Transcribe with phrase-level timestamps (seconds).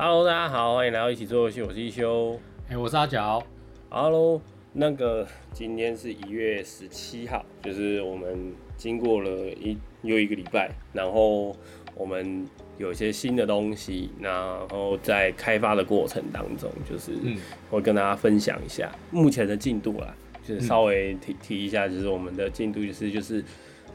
[0.00, 2.38] Hello，大家好，欢迎来到一起做游戏，我是一休。
[2.68, 3.42] 哎、我是阿角。
[3.88, 4.40] Hello，
[4.72, 11.52] 那个今天是一月十七号，就是我们经过了一又一个礼拜，然后
[11.96, 12.46] 我们
[12.76, 14.32] 有一些新的东西，然
[14.68, 17.36] 后在开发的过程当中，就是嗯
[17.68, 23.44] 会跟大家分享一下目前的进度啦，就是稍微提提一下，就是我们的进度就是就是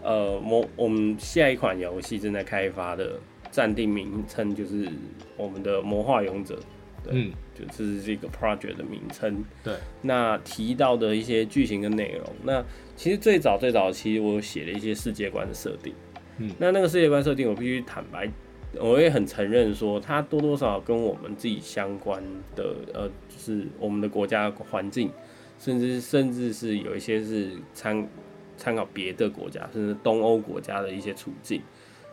[0.02, 3.18] 呃我我们下一款游戏正在开发的
[3.54, 4.90] 暂定名称就是
[5.38, 6.58] 我们的魔化勇者，
[7.04, 9.44] 对，嗯，就是这个 project 的名称。
[9.64, 15.94] 对，那提到的一些剧情跟内容，那其实最早最早其实我写了一些世界观的设定，
[16.40, 16.50] 嗯。
[16.58, 18.28] 那那个世界观设定我必须坦白，
[18.80, 22.24] 我也很承认说它多多少少跟我们自己相关
[22.56, 25.12] 的，呃，就是我们的国家环境，
[25.60, 28.10] 甚至甚至是有一些是参
[28.58, 31.62] 参考别的国家，甚至东欧国家的一些处境，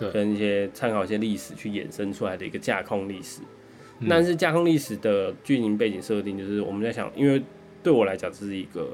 [0.00, 3.42] 对跟一些参考一些历史去衍生出来的一个架空历史。
[4.00, 7.42] 嗯但是架空历史的剧情背景设定，就是我们在想，因为
[7.82, 8.88] 对我来讲，这是一个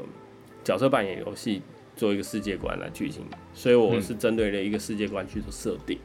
[0.64, 1.62] 角色扮演游戏，
[1.94, 5.96] 做一个世界观来剧情，所以我是针对了一个世界观去做设定。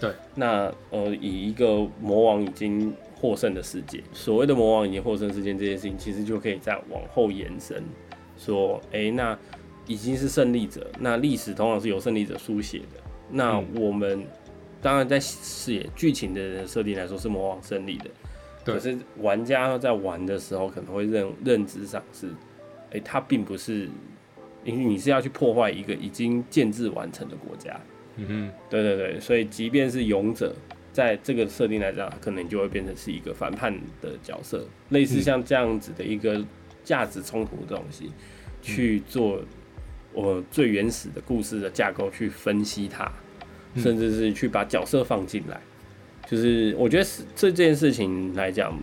[0.00, 7.82] 对，那呃，以一个魔王已经获胜的世界，所谓的魔王已经获胜事件这件事情，其实就可以再往后延伸，
[8.38, 9.38] 说，哎、那
[9.86, 14.24] 已经是胜利者，那历史通常是由胜利者书写的，那嗯我们
[14.86, 18.04] 当然在写剧情的设定来说是魔王胜利的。
[18.64, 22.28] 可是玩家在玩的时候可能会认认知上是，
[22.92, 23.88] 哎、他并不是，
[24.62, 27.76] 因为你是要去破坏一个已经建制完成的国家。
[28.14, 30.54] 嗯对对对，所以即便是勇者，
[30.92, 36.40] 在这个设定来讲，可能就会变成是一个反叛的角色，类似像这样子的一个
[36.84, 38.12] 价值冲突的东西，
[38.62, 39.40] 去做
[40.12, 43.10] 我最原始的故事的架构去分析它，嗯
[43.76, 45.60] 甚至是去把角色放进来。
[46.26, 48.76] 就是我觉得是这件事情来讲，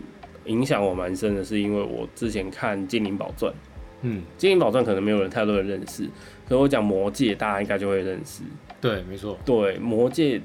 [0.46, 3.52] 影响我蛮深的，是因为我之前看《精灵宝钻》，
[4.02, 6.08] 《嗯，精灵宝钻》可能没有人太多人认识，
[6.48, 8.44] 可我讲《魔戒》，大家应该就会认识。
[8.80, 9.38] 对，没错。
[9.44, 10.40] 对，《魔戒》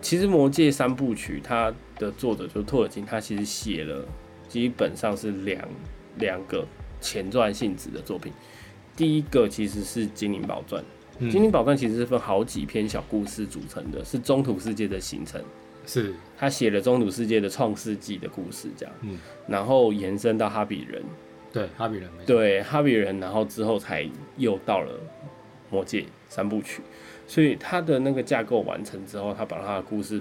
[0.00, 4.06] 其实《魔戒》三部曲，它的作者就是托尔金，他其实写了
[4.48, 5.60] 基本上是两
[6.18, 6.64] 两个
[7.00, 8.32] 前传性质的作品。
[8.96, 10.82] 第一个其实是《精灵宝钻》，
[11.18, 15.40] 嗯《精灵宝钻》其实是分好几篇小故事组成的，是中土世界的形成。
[15.86, 21.02] 是，他写了中土世界的创世纪的故事，这样，嗯然后延伸到哈比人，
[21.52, 22.10] 对，哈比人。
[22.26, 24.04] 对哈比人，然后之后才
[24.36, 24.92] 又到了
[25.70, 26.82] 魔界三部曲，
[27.28, 30.20] 所以他的那个架构完成之后，他把他的故事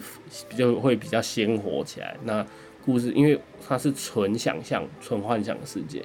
[0.56, 2.16] 就会比较鲜活起来。
[2.24, 2.46] 那
[2.86, 6.04] 故事因为它是纯想象、纯幻想的世界，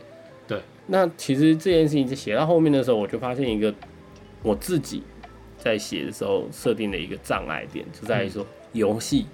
[0.49, 0.59] 对。
[0.87, 3.73] 那其实这件事情写到后面的时候，我就发现一个
[4.43, 5.03] 我自己
[5.59, 9.27] 在写的时候设定的一个障碍点，就在于说游戏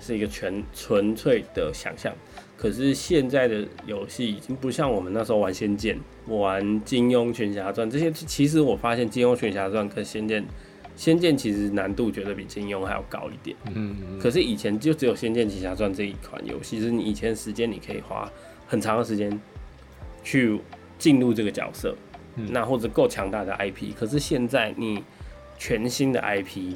[0.00, 2.14] 是一个全纯粹的想象。
[2.56, 5.96] 可是现在的游戏已经不像我们那时候玩《仙剑》、
[6.34, 8.10] 玩《金庸群侠传》这些。
[8.10, 10.42] 其实我发现《金庸群侠传》跟《仙剑》，
[10.96, 13.56] 《仙剑》其实难度觉得比金庸还要高一点。
[13.66, 18.28] 嗯嗯嗯，可是以前就只有《仙剑奇侠传》这一款游戏，就是你以前时间你可以花
[18.66, 19.40] 很长的时间
[20.24, 20.60] 去
[20.98, 21.94] 进入这个角色，
[22.38, 23.94] 嗯那或者够强大的 IP。
[23.98, 25.02] 可是现在你
[25.58, 26.74] 全新的 IP，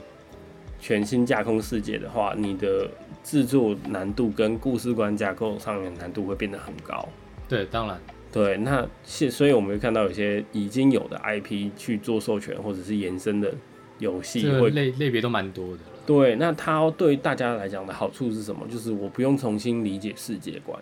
[0.81, 2.91] 全新架空世界的话，你的
[3.23, 7.09] 制作难度跟故事观架构上面难度会变得很高。
[7.49, 8.01] 对，当然，
[8.33, 13.55] 对，那现所以我们会看到有些已经有的 IP 去做授权或者是延伸的
[13.99, 15.81] 游戏会类类别都蛮多的。
[16.05, 18.67] 对，那它对大家来讲的好处是什么？
[18.69, 20.77] 就是我不用重新理解世界观。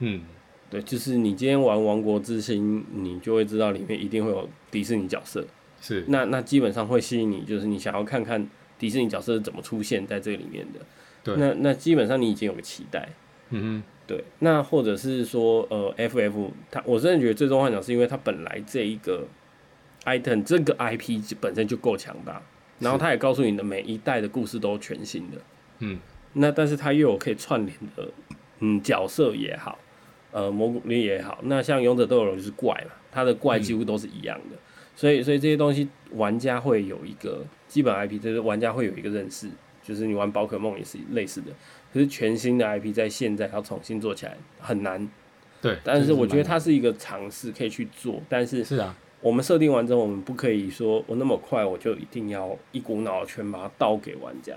[0.00, 0.20] 嗯，
[0.68, 5.44] 对，就是你今天玩《王国之心》，你就会知道里面一定会有迪士尼角色。
[5.80, 10.80] 是，那那基本上会吸引你，就是你想要看看迪士尼角色是怎么出现在这里面的。
[11.22, 13.08] 对，那那基本上你已经有个期待。
[13.50, 19.26] 嗯哼对，那或者是说，呃，FF，它我真的觉得最终幻想是因为它本来这一个
[20.04, 22.42] item 这个 IP 本身就够强大，
[22.80, 25.38] 然后它也告诉你的每一代的故事都全新的。
[25.80, 25.98] 嗯，
[26.32, 28.08] 那但是它又有可以串联的，
[28.60, 29.78] 嗯，角色也好，
[30.36, 34.56] 呃，蘑菇猎也好，那像勇者斗恶龙就是怪嘛，它的怪几乎都是一样的，
[34.94, 39.48] 所以所以这些东西玩家会有一个基本 IP，就是玩家会有一个认识，
[39.82, 41.50] 就是你玩宝可梦也是类似的，
[41.90, 45.08] 可是全新的 IP 在现在要重新做起来很难，
[45.62, 45.78] 对。
[45.82, 54.52] 但是我觉得它是一个尝试可以去做，但是是啊，我们设定完之后，我们不可以说我那么快我就一定要一股脑全把它倒给玩家。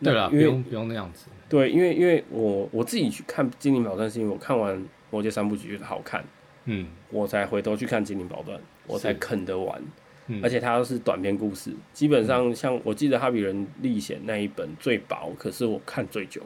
[0.00, 1.26] 对了，因为不用不用那样子。
[1.48, 4.76] 对，因为因为我我自己去看《精灵宝钻》，是因为我看完
[5.10, 6.24] 《魔戒三部曲》觉得好看，
[6.64, 6.88] 嗯。
[7.10, 9.82] 我才回头去看《精灵宝钻》，我才是啃得完。
[10.28, 16.42] 嗯，而且它都是短篇故事，基本上像我记得《哈比人历险》那一本最薄，可是我看最久，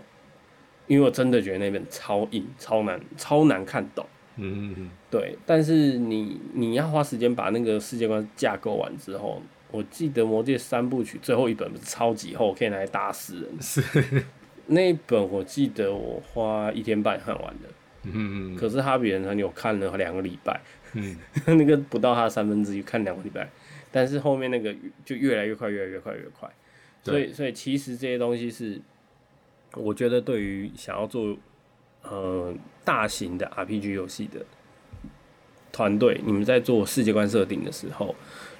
[0.86, 4.06] 因为我真的觉得那本超硬、超难、超难看懂。
[4.36, 13.62] 嗯嗯嗯，对，但是你你要花时间把那个世界观架构完之后，我记得《魔戒》三部曲最后一本不是超级厚，可以拿来打死人。
[13.62, 13.82] 是，
[14.66, 17.68] 那一本我记得我花一天半看完的，
[18.04, 20.60] 嗯可是哈比人团有看了两个礼拜，
[20.94, 21.16] 嗯，
[21.46, 23.48] 那个不到他的三分之一，看两个礼拜。
[23.92, 24.74] 但是后面那个
[25.04, 26.48] 就越来越快，越来越快，越快。
[27.02, 28.80] 所以，所以其实这些东西是，
[29.74, 31.36] 我觉得对于想要做
[32.02, 32.54] 呃
[32.84, 34.46] 大型的 RPG 游戏的
[35.72, 38.14] 团队，你们在做世界观设定的时候，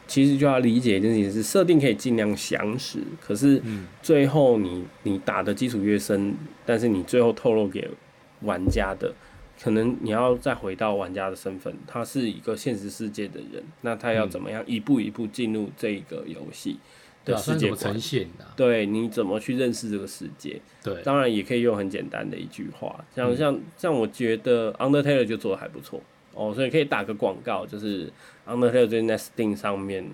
[0.09, 3.63] 其实就要理解一件事情是，设定可以尽量详实，可是
[4.03, 6.35] 最后你你打的基础越深，
[6.67, 7.89] 但是你最后透露给
[8.41, 9.15] 玩家的。
[9.63, 16.79] 可能你要再回到玩家的身份，他是一个现实世界的人，那他要怎么样一步一步进入这个游戏
[17.25, 17.69] 的世界？
[18.57, 20.61] 对，你怎么去认识这个世界？
[20.83, 26.01] 对，当然也可以用很简单的一句话，嗯像像像我觉得 Undertale 就做的还不错
[26.33, 28.11] 哦，所以可以打个广告，就是
[28.47, 30.11] Undertale 最近在 Steam 上面，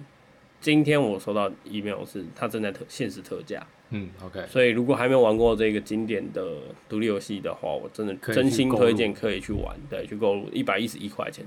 [0.61, 6.45] 今天我收到 email 是它正在特限时特价，嗯，OK，所以如果还没有玩过这个经典的
[6.89, 11.45] 独立游戏的话，我真的真心推荐可以去玩，对，去购入一百一十一块钱，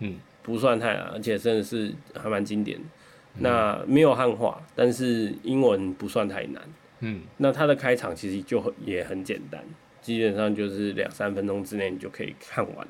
[0.00, 2.84] 嗯，不算太难，而且真的是还蛮经典的。
[2.84, 2.90] 嗯
[3.38, 6.62] 那没有汉化，但是英文不算太难。
[7.00, 9.62] 嗯，那它的开场其实就很也很简单，
[10.00, 12.88] 基本上就是两三分钟之内你就可以看完。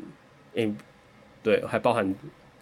[0.55, 0.73] 诶、
[1.43, 2.15] 对，还包含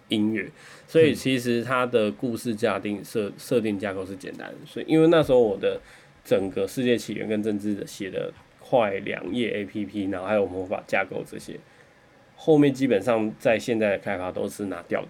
[0.07, 0.49] 音乐，
[0.87, 4.55] 所以其实它的故事架定设设定架构是简单的。
[4.65, 5.79] 所以因为那时候我的
[6.25, 11.57] 整个世界起源跟政治的写的快两页 A P P，然后还有魔法架构这些，
[12.35, 15.09] 后面基本上在现在的开发都是拿掉的。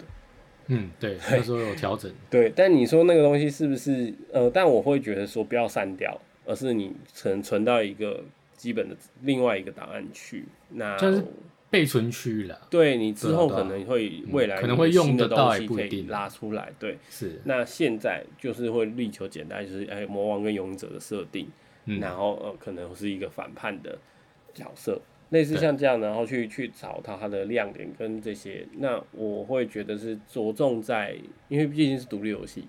[0.67, 4.49] 嗯，对，那时候有调整， 对，但你说那个东西是不是呃？
[4.49, 8.23] 但我会觉得说不要删掉，而是你存存到一个
[8.57, 10.43] 基本的另外一个档案去。
[10.69, 10.97] 那
[11.69, 16.71] 备存区了，对你之后可能会未来可能会用的得到也东西可以不一定拉出来。
[16.79, 21.49] 对，是，那现在就是会力求简单，就是哎魔王跟勇者的设定，
[21.85, 21.99] 嗯。
[21.99, 23.97] 然后呃可能是一个反叛的
[24.53, 25.01] 角色，
[25.31, 28.65] 类似像这样，然后去去找到它的亮点跟这些。
[28.77, 31.17] 那我会觉得是着重在，
[31.49, 32.67] 因为毕竟是独立游戏，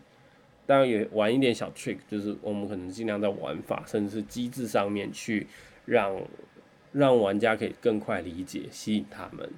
[0.65, 5.47] 当然也玩一点小 trick，就是我们可能尽量在玩法甚至是机制上面去
[5.85, 6.21] 让
[6.93, 9.49] 让玩家可以更快理解，吸引他们。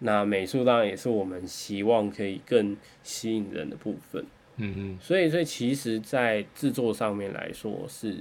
[0.00, 4.24] 那美术当然也是我们希望可以更吸引人的部分。
[4.56, 8.16] 嗯嗯，所以，所以其实，在制作上面来说是，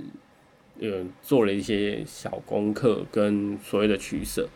[0.80, 4.48] 呃，做了一些小功课跟所谓的取舍。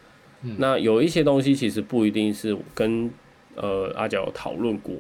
[0.57, 3.11] 那有一些东西其实不一定是我跟
[3.55, 4.95] 呃阿角有讨论过，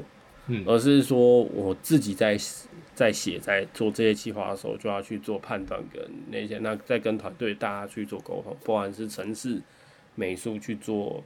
[0.47, 2.35] 嗯而是说我自己在
[2.97, 9.61] 在写在做这些计划的时候，就要去做判断跟那些，那再跟团队大家去做沟通，不管是城市
[10.15, 11.23] 美术去做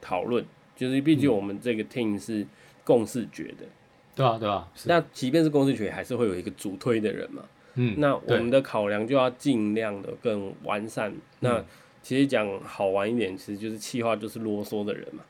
[0.00, 0.42] 讨论，
[0.74, 2.46] 就是毕竟我们这个 team 是
[2.84, 3.66] 共视觉的。
[4.14, 7.44] 对啊对啊，那即便是共视觉，还是会有一个主推的人嘛。
[7.74, 11.14] 嗯，那我们的考量就要尽量的更完善。
[11.40, 11.62] 那
[12.02, 15.22] 其实讲好玩一点，其实就是企划就是啰嗦的人嘛，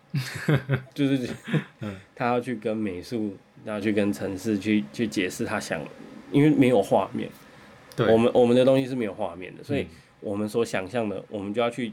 [0.94, 1.28] 就是
[2.14, 5.80] 他要去跟美术，然后去跟城市去去解释他想，
[6.32, 7.28] 因为没有画面，
[7.96, 9.88] 对，我们我们的东西是没有画面的，所以嗯
[10.20, 11.92] 我们所想象的，我们就要去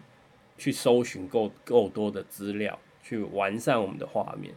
[0.58, 4.54] 去搜寻够够多的资料，去完善我们的画面。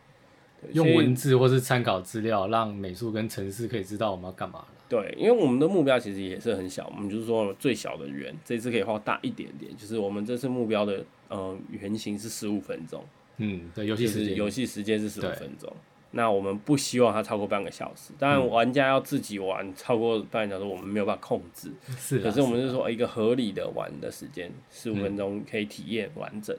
[0.73, 4.69] 用文字或是参考资料，让美术跟城市可以知道我们要干嘛了。
[4.91, 13.03] 对，因为我们的目标其实也是很小，我们就是说最小的圆，这次可以画大一点点，就是我们这次目标的呃圆形是十五分钟，
[13.39, 15.73] 嗯，对，游戏时间，游戏时间是十五分钟。
[16.13, 21.71] 那我们不希望它超过半个小时，当然玩家要自己玩超过半个小时，我们没有办法控制。
[21.97, 22.67] 是啊，可是我们啊。
[22.67, 26.57] 是说一个合理的玩的时间，十五分钟可以体验完整。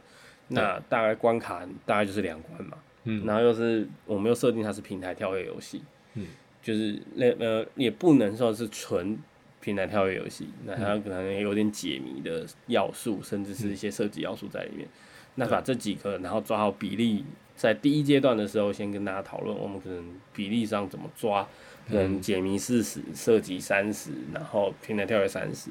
[0.48, 3.26] 那大概关卡大概就是两关嘛，嗯。
[3.26, 5.82] 然后又是我们又设定它是平台跳跃游戏，
[6.16, 6.28] 嗯，
[6.62, 9.18] 就是那呃也不能说是纯
[9.60, 14.88] 平台跳跃游戏，那它可能有点解谜的要素，甚至是一些设计要素在里面。
[15.36, 17.24] 那把这几个，然后抓好比例，
[17.62, 20.04] 在第一阶段的时候，先跟大家讨论，我们可能
[20.34, 21.48] 比例上怎么抓，
[21.88, 25.70] 可能解谜四十，射击三十，然后平台跳跃三十。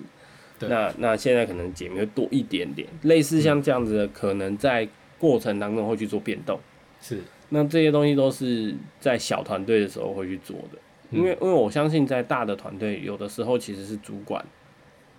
[0.68, 6.60] 那那现在可能解谜会多一点点，类似像这样子的，可能在过程当中会去做变动。
[7.00, 7.18] 是，
[7.48, 10.78] 那这些东西都是在小团队的时候会去做的，
[11.10, 14.44] 因为因为我相信在大的团队，有的时候其实是主管，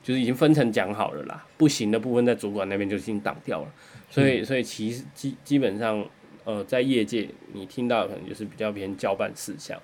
[0.02, 3.68] 就是已经分成讲好了啦，不行的部分在主管那边就已经挡掉了，
[4.10, 6.08] 所以所以其实基基本上
[6.44, 9.80] 呃在业界你听到的可能就是比较偏交办事项，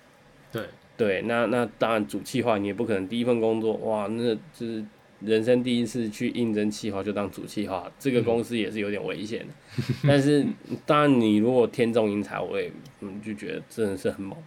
[0.51, 0.63] 对，
[0.97, 4.83] 对，那那当然主企划你也不可能第一份工作哇，那就是
[5.19, 9.83] 人生第一次去应征企划就当主企划，这个公司也是有点危险的。
[10.07, 10.45] 但是
[10.85, 12.71] 当然，你如果天纵英才，我也
[13.01, 14.37] 嗯就觉得真的是很猛，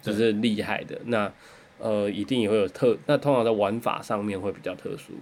[0.00, 1.00] 就是厉害的。
[1.06, 1.32] 那
[1.78, 5.14] 呃，一定也会有特，那通常在玩法上面会比较特殊，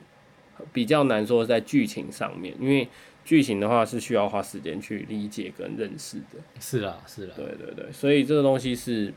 [0.75, 2.87] 比较难说在剧情上面，因为
[3.31, 6.41] 剧情的话是需要花时间去理解跟认识的。
[6.59, 9.15] 是啦是啦，对对对，所以这个东西是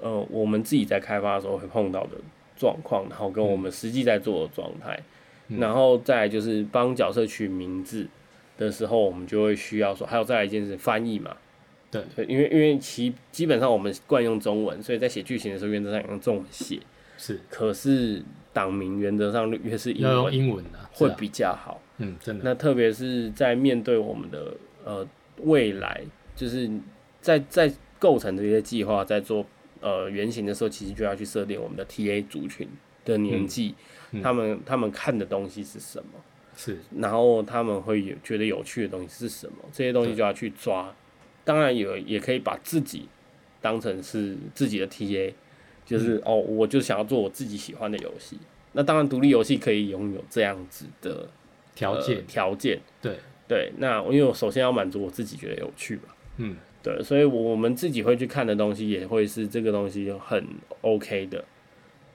[0.00, 2.12] 呃我们自己在开发的时候会碰到的
[2.56, 4.96] 状况，然后跟我们实际在做的状态，
[5.48, 5.58] 嗯。
[5.58, 8.06] 然后再来就是帮角色取名字
[8.56, 11.36] 的时候，我们就会需要说，还有再来一件事翻译嘛。
[11.90, 12.04] 对。
[12.14, 16.78] 对，因为因为其基本上我们惯用中文，所以在写剧情的时候原则上用中文写，
[17.18, 17.40] 是。
[17.50, 20.88] 可是党名原则上越是英要用文英文的，啊。
[20.92, 21.80] 会比较好。
[21.98, 22.44] 嗯真的。
[22.44, 25.06] 那特别是在面对我们的呃
[25.42, 26.02] 未来，
[26.34, 26.70] 就是
[27.20, 29.44] 在在构成这些计划，在做
[29.80, 32.68] 呃原型的时候，其实就要去设定我们的 TA 族群
[33.04, 33.74] 的年纪，
[34.12, 34.20] 嗯。
[34.20, 36.10] 嗯他们他们看的东西是什么，
[36.56, 36.78] 是。
[36.96, 40.94] 然后他们会有觉得有趣的东西是什么，这些东西就要去抓。
[41.44, 43.08] 当然有也可以把自己
[43.60, 45.32] 当成是自己的 TA，
[45.84, 48.38] 就是、哦，我就想要做我自己喜欢的游戏。
[48.72, 51.28] 那当然，独立游戏可以拥有这样子的呃
[51.76, 52.80] 条件条件。
[53.00, 53.16] 对。
[53.48, 56.02] 对，那因为我首先要满足我自己觉得有趣嘛，
[56.38, 56.56] 嗯。
[56.82, 60.44] 对，所以我们自己会去看的东西也会是这个东西很
[60.82, 61.44] OK 的，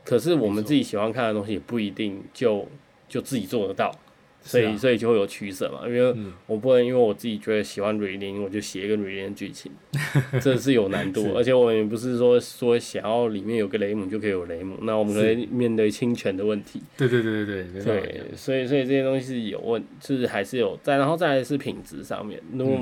[0.05, 2.65] 可是我们自己喜欢看的东西也不一定就
[3.09, 3.93] 就自己做得到，
[4.41, 4.77] 所以、啊。
[4.77, 6.33] 所以就会有取舍嘛，因为嗯。
[6.47, 9.71] 我不能因为我自己觉得喜欢瑞林，我就写一个瑞林的剧情，
[10.41, 22.41] 这是有难度，而且我们也不是说说想要里面有个雷姆就可以有雷姆，那我们可是能面对侵权的问题，对对对对对，对，所以所以这些东西是有问，就是还是有在，然后再来是品质上面。
[22.53, 22.79] 如果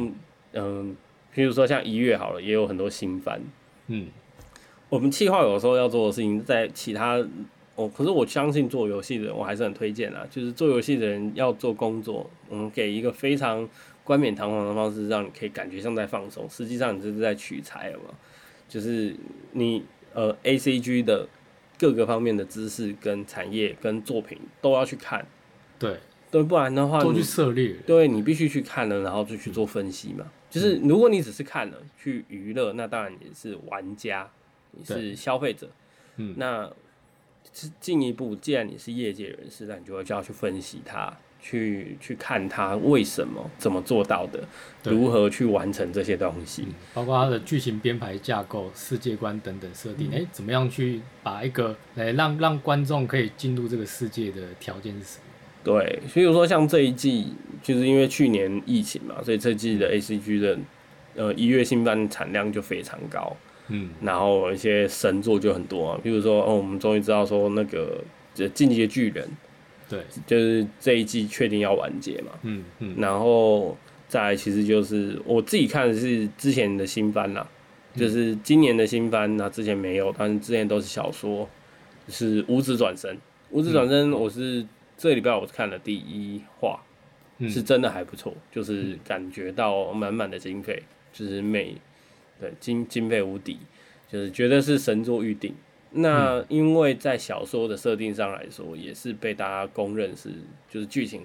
[0.53, 0.95] 嗯，
[1.35, 3.41] 譬如说像一月好了，也有很多新番。
[3.87, 4.07] 嗯。
[4.89, 7.23] 我们企划有时候要做的事情，在其他
[7.79, 10.27] 哦，可是我相信做游戏的人，我还是很推荐啊。
[10.29, 13.67] 就是做游戏的人要做工作，我们给一个非常
[14.03, 18.13] 冠冕堂皇的方式，让你可以感觉像在放松，实际上你这是在取材了嘛？
[18.67, 19.15] 就是
[19.53, 21.25] 你呃 A C G 的
[21.77, 25.25] 各个方面的知识跟产业跟作品都要去看。
[25.79, 25.97] 对，
[26.29, 30.25] 对，不然的话都去，涉猎，对你必须去看了，然后就去做分析嘛。
[30.49, 34.29] 就是如果你只是看了去娱乐，那当然你是玩家，
[34.71, 35.69] 你是消费者。
[36.17, 36.69] 嗯那
[37.53, 44.39] 是进一步，既然你是业界人士，那你就会就要去分析它，去去看它为什么怎么做到的，
[44.83, 46.63] 如何去完成这些东西。
[46.67, 55.23] 嗯，包括它的剧情编排架构、世界观等等设嗯定，哎、怎么样去把一个来让让观众可以进入这个世界的条件是什么？
[55.61, 60.57] 对，所以说像这一季，就是因为去年疫情嘛，所以这季的 A C G 的
[61.15, 63.35] 呃一月新番产量就非常高。
[63.69, 68.03] 嗯，然后一些神作就很多啊，比如说哦，我们终于知道说那个
[68.35, 69.25] 这《进击的巨人》
[69.89, 77.47] 对，就是这一季确定要完结嘛，嗯嗯，然后再来其实就是我自己看的是之前的新番啦，
[77.95, 81.49] 就是今年的新番那之前没有，但是之前都是小说，
[82.07, 83.11] 是《五指转身》，
[83.51, 84.65] 《五指转身》我是
[84.97, 86.81] 这礼拜我看了第一话，
[87.37, 87.49] 嗯。
[87.49, 90.83] 是真的还不错，就是感觉到满满的经费，
[91.13, 91.75] 就是美，
[92.39, 93.59] 对经经费无敌，
[94.07, 95.53] 就是觉得是神作预定。
[95.91, 100.29] 那因为在小说的设定上来说，也是被大家公认是
[100.69, 101.23] 就是剧情，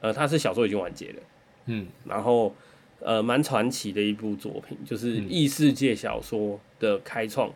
[0.00, 1.22] 呃，它是小说已经完结了，
[1.66, 1.86] 嗯。
[2.06, 2.54] 然后
[3.00, 5.26] 呃蛮传奇的一部作品，就是嗯。
[5.28, 7.52] 异世界小说的开创，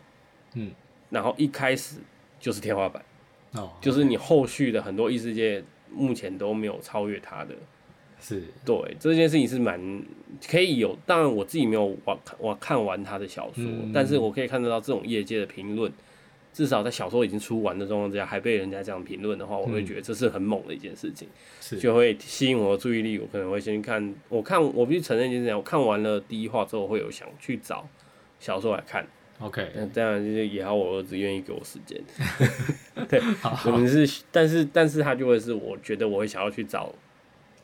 [0.53, 0.71] 嗯，
[1.09, 1.97] 然后一开始
[2.39, 3.03] 就是天花板，
[3.53, 7.55] 哦，就是你后续的很多异世界目前都没有超越它的。
[8.19, 8.43] 是。
[8.65, 9.79] 对这件事情是蛮
[10.47, 13.91] 可以有，当然我自己没有完我看完他的小说，嗯。
[13.93, 15.91] 但是我可以看得到这种业界的评论，
[16.53, 21.27] 至少在小说已经出完的状况之下，还被人家这样评论的话，我会觉得这是很猛的一件事情，
[21.61, 23.19] 是，就会吸引我的注意力。
[23.19, 27.87] 我可能会先看，我看我必须承认一件事情，我看完了第一话之后，我会有想去找
[28.39, 29.05] 小说来看
[29.39, 31.99] ，OK，那当然就是也要我儿子愿意给我时间。
[33.07, 36.93] 对，好 可能是，但是但是他就会是我觉得我会想要去找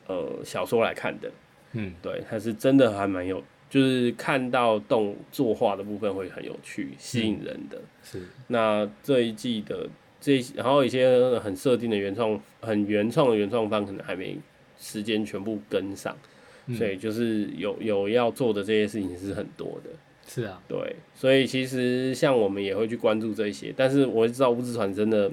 [0.06, 1.30] 呃小说来看的。
[1.72, 1.94] 嗯。
[2.02, 7.80] 对，它是真的还蛮有，就是看到动作画的部分会很有趣，吸引人的。
[8.02, 9.88] 是，那这一季的
[10.20, 14.38] 这一，然后一些很设定的原创、很原创的原创方可能还没
[14.78, 16.16] 时间全部跟上，
[16.66, 16.76] 嗯。
[16.76, 19.90] 所以就是有有要做的这些事情是很多的。
[20.26, 25.30] 是啊，对，所以其实像我们也会去关注这些，但是我知道物质团真的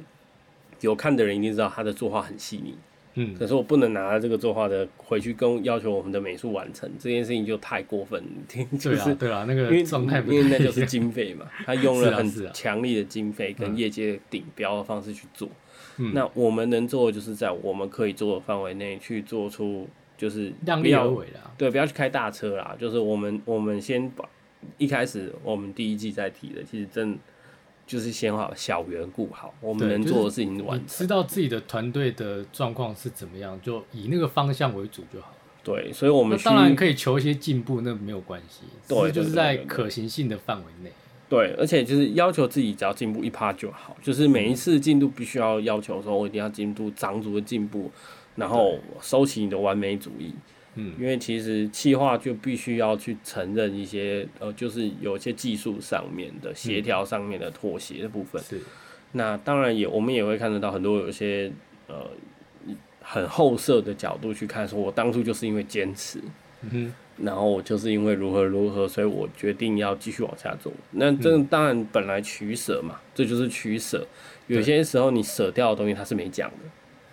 [0.81, 2.75] 有看的人一定知道他的作画很细腻，
[3.15, 15.49] 嗯，可是我不能拿这个作画的回去跟要求我们的美术完成这件事情就太过分，听 就是对啊，对啊，那因为个状态不因为那就是经费嘛，他用了 很强力的经费跟嗯业界顶标的方式去做。
[15.97, 19.87] 嗯那我们能做的就是在我们可以做的范围内去做出，
[20.17, 21.51] 就是量力而为啦。
[21.57, 22.75] 对，不要去开大车啦。
[22.79, 24.27] 就是我们我们先把
[24.77, 27.19] 一开始我们第一季在提的，其实真
[27.91, 30.87] 就是先好小圆顾好，我们能做的事情完成。
[30.87, 35.33] 知道自己的团队的状况是怎么样，就以那个方向为主就好。
[35.61, 40.89] 对，所以我们当然可以求一些进步，那没有关系，只对就是在可行性的范围内。
[41.27, 47.91] 对，而且就是要求自己只要进步一趴就好，就是每一次进度必须要要求说，我一定要进步长足的进步，
[48.37, 50.33] 然后收起你的完美主义。
[50.75, 58.41] 嗯，因为其实企划就必须要去承认一些呃，就是有一些技术上面的协调上面的妥协的部分。
[58.41, 58.59] 是，
[59.11, 61.51] 那当然也我们也会看得到很多有一些
[61.87, 62.09] 呃
[63.01, 66.19] 很后设的角度去看，说我当初就是因为坚持，
[66.69, 70.71] 嗯然后我就是因为如何如何，所以我决定要继续往下做。
[70.91, 74.07] 那这当然本来取舍嘛，这就是取舍。
[74.47, 76.69] 有些时候你舍掉的东西它是没讲的，哼，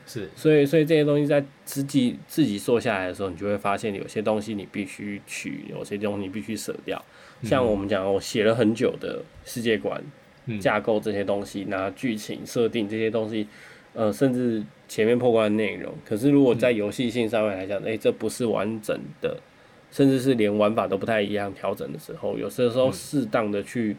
[0.08, 7.00] 是，所以所以这些东西在自己自己做下来的时候，你就会发现有些东西你必须取，有些东西你必须舍掉。
[7.42, 10.02] 像我们讲，我写了很久的世界观、
[10.46, 10.58] 嗯。
[10.58, 13.46] 架构这些东西，那剧情设定这些东西，
[13.92, 19.38] 呃，甚至前面破关的内容，可是如果在游戏性上面来讲，诶，这不是完整的，
[19.92, 23.94] 甚至是连玩法都不太一样调整的时候，有些时候适当的去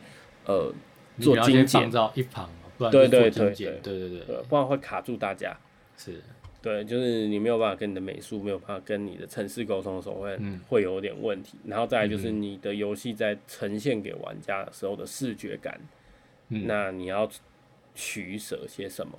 [0.46, 0.74] 呃
[1.20, 1.84] 做精简。
[1.84, 2.50] 放，到一旁，
[2.80, 3.52] 不然对对对。
[3.52, 4.20] 对对对。
[4.26, 5.56] 对，不然会卡住大家。
[6.00, 6.22] 是，
[6.62, 10.60] 对，就是你没有办法跟你的美术，没有办法跟你的城市沟通的时候会、嗯。
[10.70, 11.58] 会有点问题。
[11.66, 15.78] 然后再来就是你的游戏在呈现给玩家的时候的视觉感，
[16.48, 16.64] 嗯。
[16.66, 17.30] 那你要
[17.94, 19.12] 取舍些什么？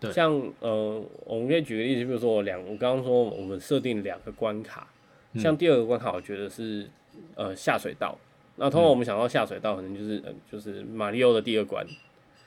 [0.00, 0.12] 对。
[0.12, 4.88] 像呃，我们可以举个例子，比如说我两，我刚刚说我们设定两个关卡，
[5.32, 5.40] 嗯。
[5.40, 6.88] 像第二个关卡，我觉得是
[7.36, 8.18] 呃下水道。
[8.56, 11.86] 那通常我们想到下水道，可能就是呃就是马里奥的第二关，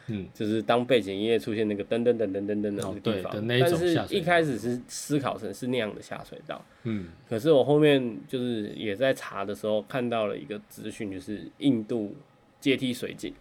[0.09, 7.09] 嗯，就是当背景音乐出现那个噔噔噔噔噔噔的那哦个地方，但是一开始是思考成是那样的下水道，嗯。
[7.29, 12.15] 可是我后面就是也在查的时候看到了一个资讯，就是印度
[12.59, 13.33] 阶梯水井。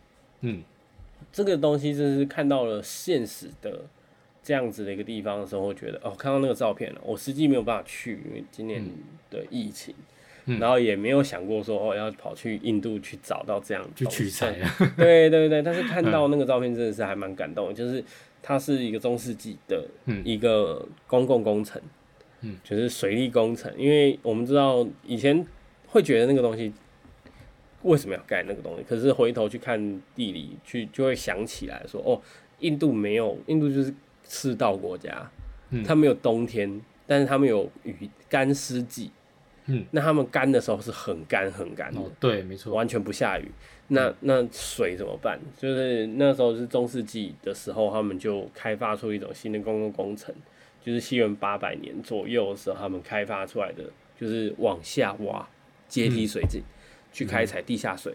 [0.43, 0.63] 嗯。
[1.33, 3.83] 这个东西，就是看到了现实的
[4.43, 8.85] 这样子的一个地方的时候，我觉得哦，看到那个照片了，我实际没有办法去，因为今年
[9.31, 9.95] 的疫情。
[9.99, 10.05] 嗯
[10.59, 14.75] 然后也没有想过说哦要跑去印度去找到这样的去取材啊。
[14.97, 18.03] 对对对，但是看到那个照片真的是还蛮感动的，就是
[18.43, 20.23] 它是一个中世纪的嗯。
[20.25, 21.81] 一个公共工程，
[22.41, 25.47] 嗯，就是水利工程，因为我们知道以前
[25.87, 26.73] 会觉得那个东西
[27.83, 29.79] 为什么要盖那个东西，可是回头去看
[30.15, 32.21] 地理，去就会想起来说，哦，
[32.61, 33.95] 印度没有，印度就是
[34.27, 35.31] 赤道国家，
[35.71, 35.83] 嗯。
[35.85, 37.95] 它没有冬天，但是他们有雨
[38.29, 39.11] 干湿季，
[39.71, 42.75] 嗯，那他们干的时候是很干很干的，哦，对，没错。
[42.75, 43.51] 完全不下雨。
[43.89, 45.39] 那那水怎么办？
[45.57, 50.35] 就是那时候是中世纪的时候，他们就开发出一种新的公共工程，
[50.83, 53.85] 就是西元八百年左右的时候，他们开发出来的，
[54.19, 55.49] 就是往下挖
[55.87, 56.63] 阶梯水井，
[57.13, 58.15] 去开采地下水。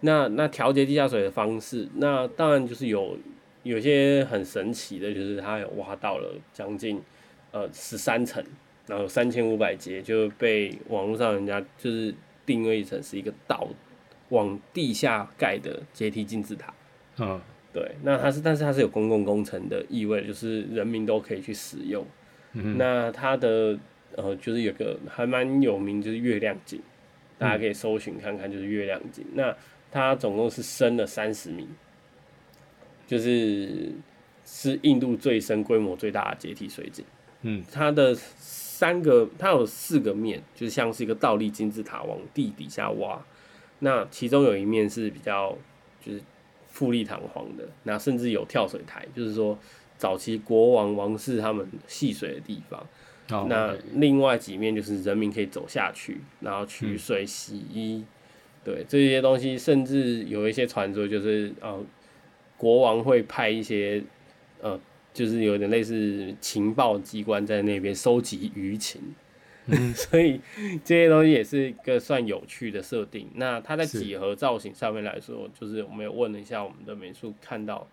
[0.00, 3.16] 那那调节地下水的方式，那当然就是有
[3.62, 7.00] 有些很神奇的，就是它有挖到了将近
[7.50, 8.44] 呃十三层，
[8.86, 13.68] 然后三千五百节就被网络上人家就是定位成是一个倒
[14.28, 16.72] 往地下盖的阶梯金字塔。
[17.18, 17.40] 嗯
[17.72, 22.06] 对，那它是，但是它是有公共工程的意味，就是人民都可以去使用。
[22.52, 23.76] 嗯那它的
[24.14, 26.80] 呃，就是有个还蛮有名，就是月亮井，
[27.36, 29.26] 大家可以搜寻看看，就是月亮井。
[29.34, 29.52] 那
[29.90, 31.66] 它总共是深了三十米，
[33.08, 33.92] 就是
[34.44, 37.04] 是印度最深、规模最大的阶梯水井。
[37.42, 38.16] 嗯它的
[38.84, 43.18] 三个，它有四个面，就是像是一个倒立金字塔往地底下挖。
[43.78, 45.56] 那其中有一面是比较
[46.04, 46.20] 就是
[46.68, 49.58] 富丽堂皇的，那甚至有跳水台，就是说
[49.96, 52.86] 早期国王王室他们戏水的地方。
[53.30, 58.04] 哦，那另外几面就是人民可以走下去，然后取水、洗衣，
[58.62, 61.82] 对这些东西，甚至有一些传说就是呃，
[62.58, 64.04] 国王会派一些
[64.60, 64.78] 呃，
[65.14, 69.00] 就是有点类似情报机关在那边收集舆情。
[69.96, 70.38] 所以
[70.84, 73.26] 这些东西也是一个算有趣的设定。
[73.36, 77.88] 那它在几何造型上面来说，就是我们有问了一下我们的美术，看到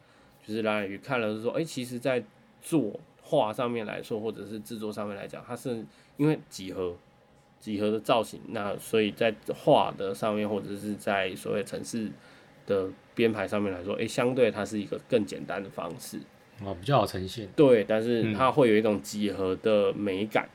[0.46, 2.22] 就是蓝宇看了是说，哎、其实，在
[2.62, 5.82] 做画上面来说，或者是制作上面来讲，它是
[6.18, 6.94] 因为几何
[7.58, 12.12] 几何的造型，那所以在画的上面，或者是在所谓城市
[12.68, 16.20] 的编排上面来说，哎、相对它是一个更简单的方式。
[16.64, 17.48] 哦，比较好呈现。
[17.56, 20.48] 对，但是嗯它会有一种几何的美感。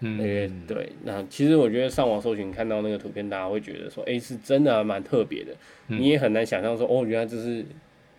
[0.00, 5.52] 嗯，对，那其实我觉得上网搜寻看到那个图片，大家会觉得说，哎、是真的还蛮特别的。
[5.88, 7.64] 嗯你也很难想象说，哦，原来这是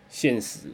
[0.08, 0.68] 现实。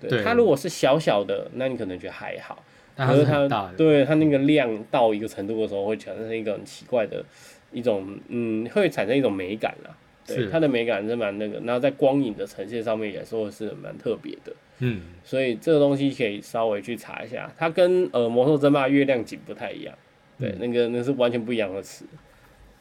[0.00, 2.62] 对，对它如果是小小的，那你可能觉得还好。
[2.94, 3.72] 但是可是它。
[3.76, 7.24] 对它那个量到一个程度的时候，会产生一个很奇怪的
[7.72, 9.96] 一种，嗯，会产生一种美感啦。
[10.24, 14.52] 对，它的美感是蛮那个，然后在光影的呈现上面也说是蛮特别的。
[14.80, 19.92] 嗯，所以这个东西可以稍微去查一下，它跟呃魔兽争霸月亮井不太一样，
[20.38, 20.58] 对，嗯。
[20.60, 22.04] 那个那是完全不一样的词，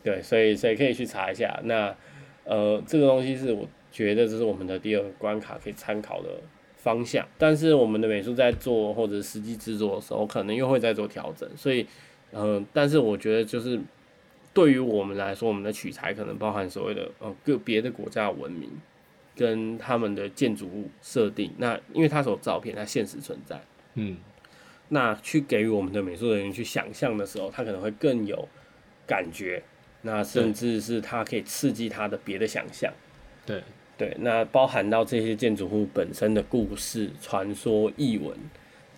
[0.04, 1.60] 对，所以所以可以去查一下。
[1.64, 1.96] 那
[2.44, 6.30] 呃这个东西是我觉得这是我们的第二个关卡可以参考的
[6.76, 11.86] 方向，但是我们的美术在做或者实际制作的时候，可能又会再做调整，所以
[12.32, 13.80] 呃，但是我觉得就是
[14.54, 18.70] 对于我们来说，我们的取材可能包含所谓的呃个别的国家的文明。
[19.38, 23.62] 跟他们的建筑物设定，那因为它是有照片，它现实存在，
[23.93, 24.17] 嗯，
[24.89, 28.50] 那去给予我们的美术人员去想象的时候，他可能会更有
[29.06, 29.62] 感觉，
[30.02, 32.91] 那甚至是他可以刺激他的别的想象。
[33.45, 33.62] 对，
[33.97, 38.36] 对，那包含到这些建筑物本身的故事、传说、译文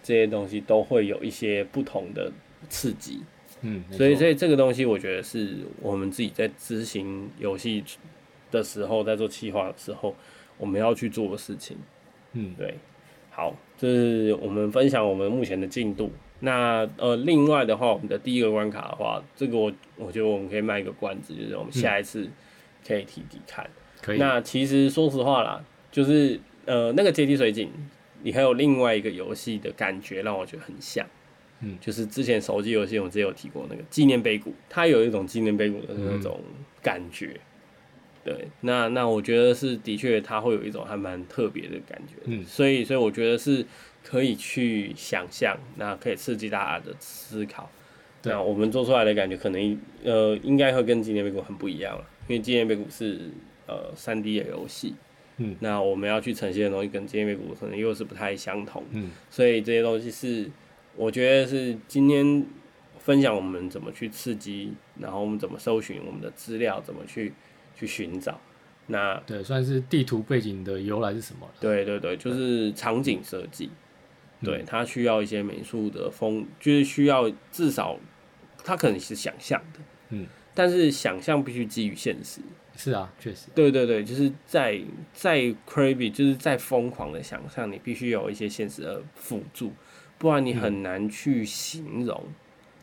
[0.01, 2.31] 这些东西，都会有一些不同的
[2.69, 3.21] 刺激。
[3.61, 4.19] 嗯，所以，错。
[4.19, 7.83] 所以这个东西，我觉得是我们自己在执行游戏
[8.51, 10.15] 的时候，在做企划的时候，
[10.57, 11.77] 我们要去做的事情。
[12.33, 12.75] 嗯，对，
[13.31, 16.11] 好，这是我们分享我们目前的进度。
[16.41, 22.29] 那呃，另外的话，我们的第一个关卡的话，这个我我觉得我们可以卖一个关子，就是我们下一次
[22.87, 23.69] 可以提提看。
[24.01, 24.17] 可以。
[24.17, 27.69] 那其实说实话啦，就是呃那个阶梯水井，
[28.23, 31.05] 你还有另外一个游戏的感觉让我觉得很像。
[31.61, 36.39] 嗯就是之前手机游戏我之前有提过那个纪念碑谷，它有一种纪念碑谷的那种
[36.81, 37.37] 感觉。
[38.33, 42.23] 对，那那我觉得是的确它会有一种还蛮特别的感觉的。
[42.25, 43.65] 嗯所以所以我觉得是
[44.03, 47.69] 可以去想象，那可以刺激大家的思考。
[48.21, 53.31] 对那我们做出来的感觉可能呃应该会跟纪念碑谷很不一样了，因为纪念碑谷是
[53.65, 54.93] 呃三 D 的游戏，
[55.37, 60.51] 嗯那我们要去呈现的东西跟纪念碑谷可能又是不太相同，嗯，所以这些东西是
[60.97, 62.45] 我觉得是今天
[62.99, 67.31] 分享我们怎么去刺激，然后我们怎么搜寻我们的资料，怎么去
[67.79, 68.39] 去寻找。
[68.87, 71.47] 那对，算是地图背景的由来是什么？
[71.59, 73.69] 对对对，就是场景设计，
[74.43, 77.97] 对，它需要一些美术的风，就是需要至少
[78.63, 82.41] 它可能是想象的，嗯，但是想象必须基于现实。
[82.75, 84.81] 是啊，确实，对对对，就是在
[85.13, 85.37] 在
[85.67, 89.71] crazy，就是在疯狂的想象，你必须有一些现实的辅助，
[90.17, 92.23] 不然你很难去形容。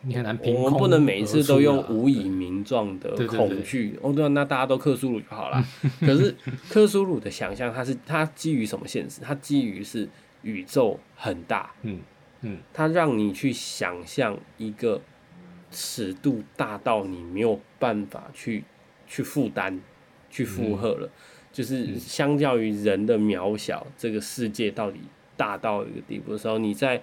[0.03, 3.99] 你很难凭我们不能每一次都用无以名状的恐惧。
[4.03, 5.65] 哦，对啊，那大家都克苏鲁就好了。
[6.01, 6.35] 可是
[6.69, 9.21] 克苏鲁的想象，它是它基于什么现实？
[9.21, 10.09] 它基于是
[10.43, 12.01] 宇宙很大，嗯
[12.43, 15.01] 嗯，它让你去想象一个
[15.71, 18.63] 尺度大到你没有办法去
[19.09, 19.81] 去负担、
[20.31, 21.11] 去负荷了。
[21.53, 25.01] 就是相较于人的渺小，这个世界到底
[25.39, 27.03] 大到一个地步的时候，你在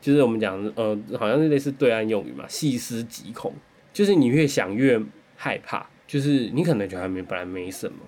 [0.00, 3.52] 就是我们讲呃，好像是类似对岸用语嘛，细思极恐，
[3.92, 5.00] 就是你越想越
[5.36, 7.98] 害怕，就是你可能觉得还没本来没什么，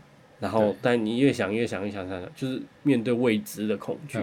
[0.41, 4.19] 然后但你越想越想越想想想，就是面对未知的恐惧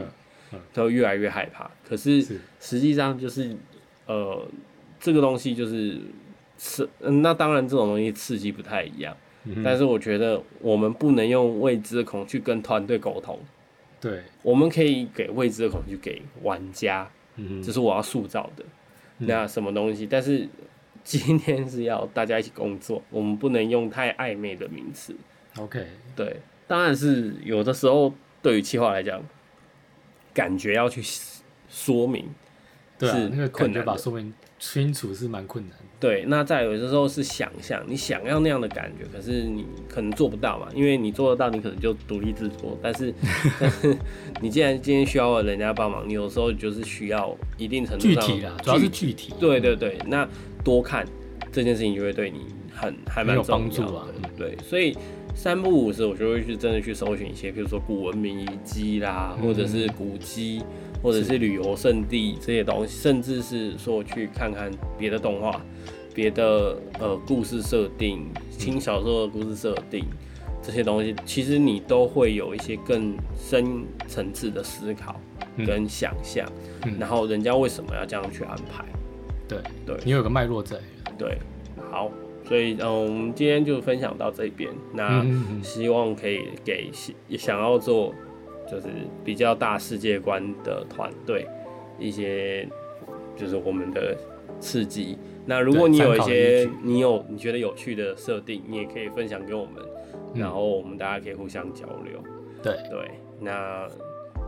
[0.73, 1.69] 都越来越害怕。
[1.87, 2.39] 可是是。
[2.59, 3.55] 实际上就是
[4.07, 4.45] 呃，
[4.99, 5.99] 这个东西就是
[6.57, 9.15] 刺，嗯那当然这种东西刺激不太一样，
[9.63, 13.39] 但是我觉得我们不能用未知的恐惧跟团队沟通，
[14.01, 18.63] 对，我们可以给未知的恐惧给玩家，嗯，这是我要塑造的。
[19.19, 20.05] 嗯那什么东西？
[20.05, 20.47] 但是
[21.03, 25.15] 今天是要大家一起工作，我们不能用太暧昧的名词。
[25.57, 29.21] OK，对，当然是有的时候对于企划来讲，
[30.33, 31.01] 感觉要去
[31.67, 32.29] 说明。
[32.97, 35.85] 对那个困难的把说明清楚是蛮困难的。
[35.99, 43.13] 对，那再有的时候是想象，你想要那样的感觉，可是你可能做不到嘛，因为你做得到，你可能就独立制作，但是
[43.59, 43.97] 但是
[44.41, 49.33] 你既然今天需要人家帮忙，你有时候就是需要一定程度上具体啦，主要是具具体。
[49.39, 50.27] 对对对，那
[50.63, 51.05] 多看
[51.51, 54.95] 这件事情就会对你很还蛮有重要帮助啊对，所以
[55.35, 60.61] 三不五时我就会去真的去搜寻一些，比如说古文明遗迹啦，嗯或者是古迹，
[61.01, 65.61] 或者是旅游胜地这些东西，甚至是说去看看别的动画、
[66.13, 70.05] 别的呃故事设定、轻小说的故事设定。
[70.61, 75.15] 这些东西其实你都会有一些更深层次的思考
[75.55, 76.45] 嗯跟想象，
[76.85, 78.83] 嗯然后人家为什么要这样去安排？
[79.47, 80.77] 对对你有个脉络在。
[81.17, 81.37] 对，
[81.89, 82.11] 好，
[82.45, 84.69] 所以嗯，我们今天就分享到这边。
[84.93, 85.25] 那
[85.63, 88.13] 希望可以给想想要做
[88.69, 88.87] 就是
[89.23, 91.47] 比较大世界观的团队，
[91.97, 92.67] 一些
[93.35, 94.15] 就是我们的
[94.59, 95.17] 刺激。
[95.45, 99.83] 那如果你有一些你有你觉得有趣的设定，你也可以分享给我们，
[100.35, 102.21] 嗯然后我们大家可以互相交流。
[102.61, 103.87] 对，对，那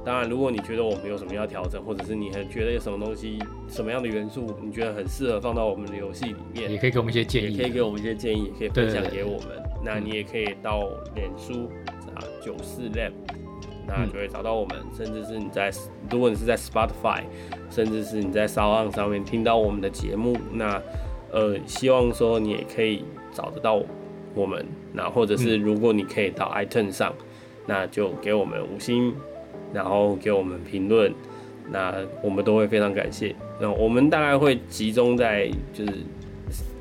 [0.04, 9.64] 当然，如果你觉得我们有什么要调整，或者是你很觉得有什么东西、什么样的元素，你觉得很适合放到我们的游戏里面，也可以给我们一些建议，也可以给我们一些建议，也可以分享给我们。
[9.84, 11.70] 那你也可以到脸书
[12.16, 13.12] 啊九四 Lab，
[13.88, 15.72] 那就会找到我们，甚至是你在
[16.10, 17.24] 如果你是在 Spotify，
[17.70, 20.82] 甚至是你在 s o n 上面听到我们的节目，那
[21.32, 23.82] 呃希望说你也可以找得到
[24.34, 27.14] 我们，那或者是如果你可以到 iTunes 上，
[27.66, 29.14] 那就给我们五星，
[29.74, 31.14] 然后给我们评论。
[31.70, 33.34] 那我们都会非常感谢。
[33.60, 35.94] 那我们大概会集中在就是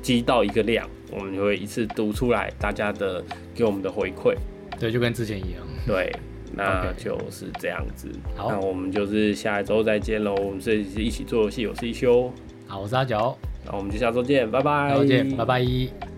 [0.01, 3.23] 积到一个量，我们就会一次读出来大家的
[3.55, 4.35] 给我们的回馈。
[4.77, 5.61] 对，就跟之前一样。
[5.87, 6.11] 对，
[6.55, 8.09] 那就是这样子。
[8.35, 10.35] 好那我们就是下一周再见喽。
[10.35, 12.31] 我们这里是一起做游戏，我是一休，
[12.67, 13.35] 好，我是阿九，
[13.65, 14.97] 那我们就下周见，拜拜。
[14.97, 16.10] 再见，拜拜。